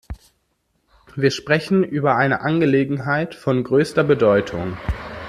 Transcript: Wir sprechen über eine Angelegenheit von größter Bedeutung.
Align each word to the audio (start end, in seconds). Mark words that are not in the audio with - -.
Wir 1.15 1.29
sprechen 1.29 1.83
über 1.83 2.15
eine 2.17 2.41
Angelegenheit 2.41 3.35
von 3.35 3.63
größter 3.63 4.03
Bedeutung. 4.03 4.75